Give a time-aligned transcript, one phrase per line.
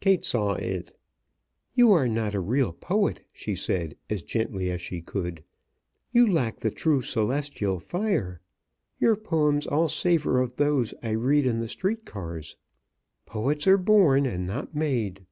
[0.00, 0.98] Kate saw it.
[1.74, 5.44] "You are not a real poet," she said as gently as she could.
[6.10, 8.40] "You lack the true celestial fire.
[8.98, 12.56] Your poems all savor of those I read in the street cars.
[13.26, 15.24] Poets are born, and not made.